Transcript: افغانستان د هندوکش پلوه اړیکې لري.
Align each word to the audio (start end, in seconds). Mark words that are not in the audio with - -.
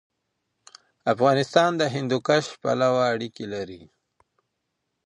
افغانستان 1.13 1.69
د 1.77 1.83
هندوکش 1.93 2.45
پلوه 2.61 3.01
اړیکې 3.13 3.45
لري. 3.53 3.81